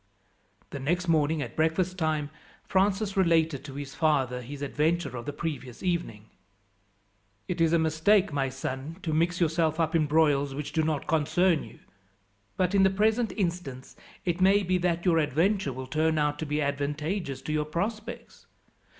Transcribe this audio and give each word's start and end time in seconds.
The 0.71 0.79
next 0.79 1.07
morning, 1.07 1.43
at 1.43 1.55
breakfast 1.55 1.95
time, 1.95 2.31
Francis 2.63 3.15
related 3.15 3.63
to 3.65 3.75
his 3.75 3.93
father 3.93 4.41
his 4.41 4.63
adventure 4.63 5.15
of 5.15 5.27
the 5.27 5.31
previous 5.31 5.83
evening. 5.83 6.25
"It 7.47 7.61
is 7.61 7.71
a 7.71 7.77
mistake, 7.77 8.33
my 8.33 8.49
son, 8.49 8.97
to 9.03 9.13
mix 9.13 9.39
yourself 9.39 9.79
up 9.79 9.95
in 9.95 10.07
broils 10.07 10.55
which 10.55 10.71
do 10.73 10.81
not 10.81 11.05
concern 11.05 11.63
you; 11.63 11.77
but 12.57 12.73
in 12.73 12.81
the 12.81 12.89
present 12.89 13.31
instance 13.33 13.95
it 14.25 14.41
may 14.41 14.63
be 14.63 14.79
that 14.79 15.05
your 15.05 15.19
adventure 15.19 15.71
will 15.71 15.85
turn 15.85 16.17
out 16.17 16.39
to 16.39 16.47
be 16.47 16.63
advantageous 16.63 17.43
to 17.43 17.53
your 17.53 17.65
prospects. 17.65 18.47